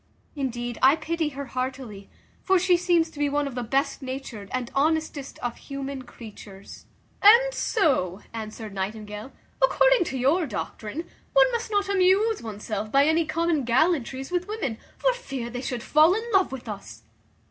Indeed, 0.35 0.79
I 0.81 0.95
pity 0.95 1.29
her 1.29 1.45
heartily; 1.45 2.09
for 2.41 2.57
she 2.57 2.75
seems 2.75 3.11
to 3.11 3.19
be 3.19 3.29
one 3.29 3.47
of 3.47 3.53
the 3.53 3.61
best 3.61 4.01
natured 4.01 4.49
and 4.51 4.71
honestest 4.73 5.37
of 5.43 5.57
human 5.57 6.01
creatures." 6.01 6.87
"And 7.21 7.53
so," 7.53 8.21
answered 8.33 8.73
Nightingale, 8.73 9.31
"according 9.61 10.05
to 10.05 10.17
your 10.17 10.47
doctrine, 10.47 11.07
one 11.33 11.51
must 11.51 11.69
not 11.69 11.87
amuse 11.87 12.41
oneself 12.41 12.91
by 12.91 13.05
any 13.05 13.27
common 13.27 13.63
gallantries 13.63 14.31
with 14.31 14.47
women, 14.47 14.79
for 14.97 15.13
fear 15.13 15.51
they 15.51 15.61
should 15.61 15.83
fall 15.83 16.15
in 16.15 16.23
love 16.33 16.51
with 16.51 16.67
us." 16.67 17.03